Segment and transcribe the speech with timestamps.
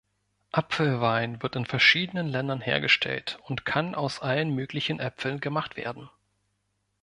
[0.51, 6.09] Apfelwein wird in verschiedenen Ländern hergestellt und kann aus allen möglichen Äpfeln gemacht werden.